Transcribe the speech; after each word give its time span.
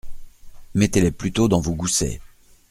Mettez-les 0.73 1.11
plutôt 1.11 1.47
dans 1.47 1.59
vos 1.61 1.75
goussets. 1.75 2.21